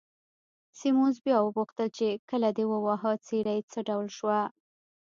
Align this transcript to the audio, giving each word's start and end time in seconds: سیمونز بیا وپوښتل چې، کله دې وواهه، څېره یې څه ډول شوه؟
سیمونز 0.79 1.15
بیا 1.25 1.37
وپوښتل 1.41 1.87
چې، 1.97 2.07
کله 2.29 2.47
دې 2.57 2.65
وواهه، 2.67 3.11
څېره 3.25 3.53
یې 3.57 3.61
څه 3.71 3.79
ډول 3.87 4.07
شوه؟ 4.17 4.39